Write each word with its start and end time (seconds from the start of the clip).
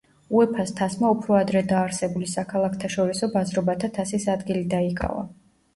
უეფა-ს 0.35 0.71
თასმა 0.79 1.11
უფრო 1.15 1.35
ადრე 1.39 1.61
დაარსებული 1.73 2.31
საქალაქთაშორისო 2.33 3.33
ბაზრობათა 3.37 3.95
თასის 4.01 4.31
ადგილი 4.39 4.69
დაიკავა. 4.75 5.27